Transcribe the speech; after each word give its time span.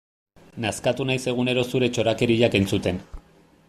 Nazkatu 0.65 1.07
naiz 1.09 1.19
egunero 1.33 1.67
zure 1.75 1.91
txorakeriak 1.97 2.61
entzuten. 2.63 3.03